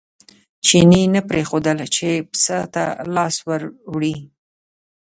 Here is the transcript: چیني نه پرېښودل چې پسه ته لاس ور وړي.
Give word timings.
چیني 0.65 1.03
نه 1.13 1.21
پرېښودل 1.29 1.77
چې 1.95 2.07
پسه 2.29 2.57
ته 2.73 2.83
لاس 3.15 3.35
ور 3.47 3.61
وړي. 3.93 4.15